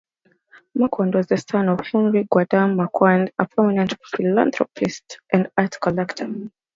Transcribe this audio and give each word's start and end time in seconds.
Marquand 0.73 1.13
was 1.13 1.27
the 1.27 1.37
son 1.37 1.69
of 1.69 1.79
Henry 1.85 2.23
Gurdon 2.31 2.75
Marquand, 2.75 3.31
a 3.37 3.45
prominent 3.47 3.93
philanthropist 4.07 5.19
and 5.31 5.47
art 5.55 5.77
collector. 5.79 6.27